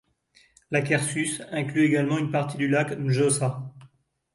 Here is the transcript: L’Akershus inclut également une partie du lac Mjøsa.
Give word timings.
L’Akershus 0.71 1.43
inclut 1.51 1.83
également 1.85 2.17
une 2.17 2.31
partie 2.31 2.57
du 2.57 2.67
lac 2.67 2.97
Mjøsa. 2.97 3.71